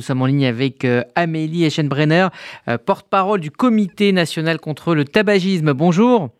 [0.00, 2.28] Nous sommes en ligne avec euh, Amélie Eschenbrenner,
[2.68, 5.74] euh, porte-parole du Comité national contre le tabagisme.
[5.74, 6.30] Bonjour.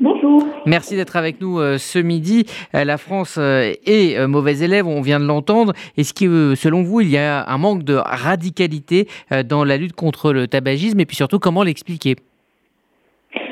[0.00, 0.42] Bonjour.
[0.64, 2.46] Merci d'être avec nous euh, ce midi.
[2.72, 5.74] La France est mauvais élève, on vient de l'entendre.
[5.98, 9.06] Est-ce que, selon vous, il y a un manque de radicalité
[9.44, 10.98] dans la lutte contre le tabagisme?
[10.98, 12.16] Et puis surtout, comment l'expliquer?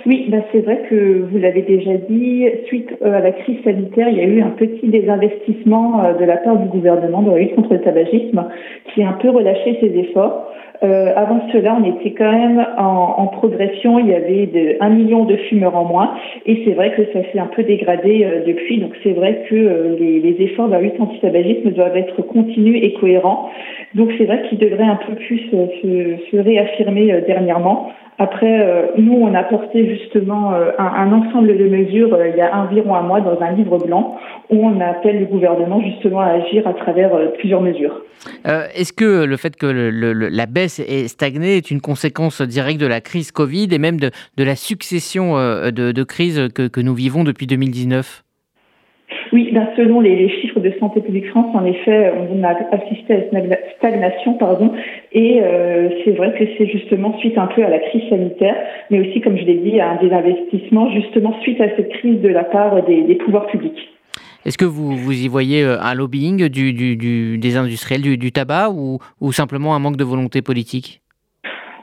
[0.07, 4.09] Oui, bah c'est vrai que vous l'avez déjà dit, suite euh, à la crise sanitaire,
[4.09, 7.41] il y a eu un petit désinvestissement euh, de la part du gouvernement dans la
[7.41, 8.45] lutte contre le tabagisme
[8.93, 10.51] qui a un peu relâché ses efforts.
[10.83, 13.99] Euh, avant cela, on était quand même en, progression.
[13.99, 16.15] Il y avait de, un million de fumeurs en moins,
[16.47, 18.79] et c'est vrai que ça s'est un peu dégradé euh, depuis.
[18.79, 23.51] Donc c'est vrai que les, efforts de la lutte anti-tabagisme doivent être continus et cohérents.
[23.95, 27.91] Donc c'est vrai qu'ils devraient un peu plus se réaffirmer dernièrement.
[28.21, 32.43] Après, euh, nous, on a porté justement euh, un, ensemble de mesures euh, il y
[32.43, 34.19] a environ un mois dans un livre blanc
[34.51, 38.03] où on appelle le gouvernement justement à agir à travers plusieurs mesures.
[38.45, 43.01] Est-ce que le fait que la baisse est stagnée est une conséquence directe de la
[43.01, 48.23] crise Covid et même de, la succession de, crises que, que nous vivons depuis 2019
[49.33, 53.39] oui, ben selon les, chiffres de Santé publique France, en effet, on a assisté à
[53.39, 54.73] une stagnation, pardon,
[55.13, 58.57] et euh, c'est vrai que c'est justement suite un peu à la crise sanitaire,
[58.91, 62.29] mais aussi, comme je l'ai dit, à un désinvestissement justement suite à cette crise de
[62.29, 63.89] la part des, pouvoirs publics.
[64.45, 69.75] Est-ce que vous, vous y voyez euh, un lobbying des industriels du, tabac ou simplement
[69.75, 71.01] un manque de volonté politique?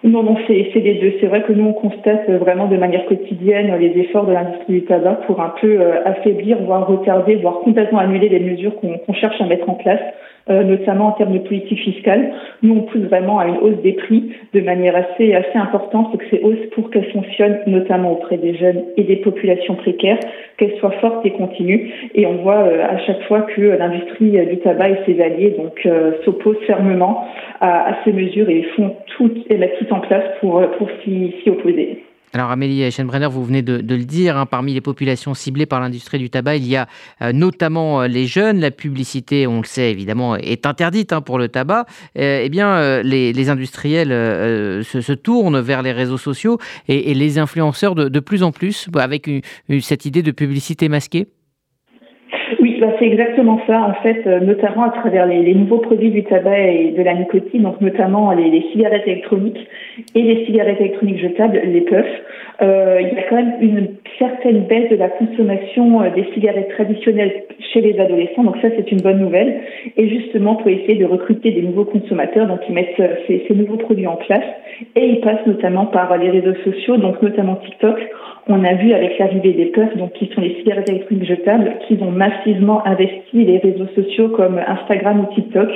[0.03, 1.13] Non, non, c'est les deux.
[1.19, 4.85] C'est vrai que nous, on constate vraiment de manière quotidienne les efforts de l'industrie du
[4.85, 9.39] tabac pour un peu euh, affaiblir, voire retarder, voire complètement annuler les mesures qu'on cherche
[9.41, 12.31] à mettre en place euh, notamment en termes de politique fiscale.
[12.61, 16.17] Nous, on pousse vraiment à une hausse des prix de manière assez, assez importante, c'est
[16.17, 20.19] que ces hausses, pour qu'elles fonctionnent, notamment auprès des jeunes et des populations précaires,
[20.57, 21.91] qu'elles soient fortes et continues.
[22.15, 25.85] Et on voit euh, à chaque fois que l'industrie du tabac et ses alliés donc
[25.85, 27.25] euh, s'opposent fermement
[27.61, 32.06] à, ces mesures et font tout et mettent tout en place pour, pour s'y opposer.
[32.33, 36.19] Alors Amélie Eschenbrenner, vous venez de, le dire, hein, parmi les populations ciblées par l'industrie
[36.19, 36.87] du tabac, il y a
[37.21, 38.59] euh, notamment euh, les jeunes.
[38.59, 41.85] La publicité, on le sait évidemment, est interdite hein, pour le tabac.
[42.17, 48.19] Euh, eh bien, les, industriels se, tournent vers les réseaux sociaux et, les influenceurs de,
[48.19, 49.29] plus en plus, avec
[49.79, 51.27] cette idée de publicité masquée.
[52.59, 53.81] Oui, bah, c'est exactement ça.
[53.81, 57.81] En fait, notamment à travers les, nouveaux produits du tabac et de la nicotine, donc
[57.81, 59.67] notamment les, les cigarettes électroniques
[60.15, 62.05] et les cigarettes électroniques jetables, les puffs.
[62.61, 63.87] Euh, il y a quand même une
[64.17, 68.91] certaine baisse de la consommation euh, des cigarettes traditionnelles chez les adolescents, donc ça c'est
[68.91, 69.61] une bonne nouvelle.
[69.95, 73.53] Et justement pour essayer de recruter des nouveaux consommateurs, donc ils mettent euh, ces, ces
[73.53, 74.45] nouveaux produits en place
[74.95, 77.97] et ils passent notamment par les réseaux sociaux, donc notamment TikTok.
[78.47, 82.01] On a vu avec l'arrivée des puffs, donc qui sont les cigarettes électroniques jetables, qu'ils
[82.03, 85.69] ont massivement investi les réseaux sociaux comme Instagram ou TikTok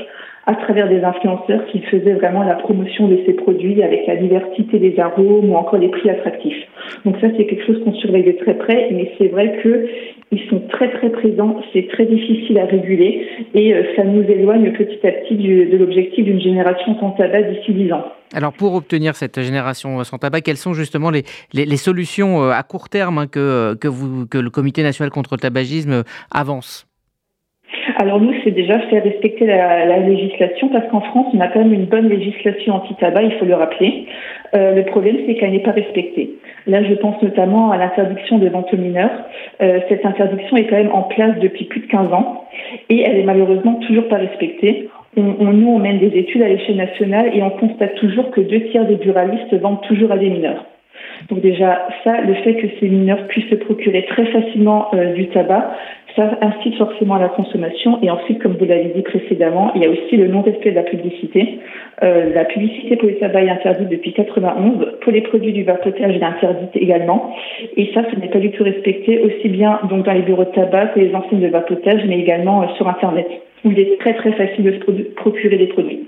[0.48, 4.80] à travers des influenceurs qui faisaient vraiment la promotion de ces produits avec la diversité
[4.80, 6.68] des arômes ou encore les prix attractifs.
[7.06, 9.88] Donc ça, c'est quelque chose qu'on surveille de très près, mais c'est vrai que
[10.32, 13.28] ils sont très très présents, c'est très difficile à réguler.
[13.54, 17.74] Et euh, ça nous éloigne petit à petit de l'objectif d'une génération sans tabac d'ici
[17.74, 18.06] 10 ans.
[18.34, 22.64] Alors pour obtenir cette génération sans tabac, quelles sont justement les, les, solutions euh, à
[22.64, 26.88] court terme hein, que, que, vous, que le Comité national contre le tabagisme avance?
[27.98, 31.74] Alors nous, c'est déjà faire respecter la, législation parce qu'en France, on a quand même
[31.74, 34.08] une bonne législation anti-tabac, il faut le rappeler.
[34.54, 36.32] Euh, le problème, c'est qu'elle n'est pas respectée.
[36.68, 39.12] Là, je pense notamment à l'interdiction de vente aux mineurs.
[39.62, 42.46] Euh, cette interdiction est quand même en place depuis plus de 15 ans
[42.90, 44.90] et elle est malheureusement toujours pas respectée.
[45.18, 48.62] On, nous, on mène des études à l'échelle nationale et on constate toujours que deux
[48.70, 50.66] tiers des buralistes vendent toujours à des mineurs.
[51.30, 55.28] Donc déjà, ça, le fait que ces mineurs puissent se procurer très facilement euh, du
[55.28, 55.72] tabac,
[56.16, 58.00] ça incite forcément à la consommation.
[58.02, 60.84] Et ensuite, comme vous l'avez dit précédemment, il y a aussi le non-respect de la
[60.84, 61.60] publicité.
[62.04, 65.00] Euh, la publicité pour les tabac est interdite depuis 91.
[65.02, 67.36] Pour les produits du vapotage, elle est interdite également.
[67.78, 70.52] Et ça, ce n'est pas du tout respecté, aussi bien donc dans les bureaux de
[70.52, 73.28] tabac que les enseignes de vapotage, mais également euh, sur Internet,
[73.66, 76.00] où il est très très facile de se procurer des produits.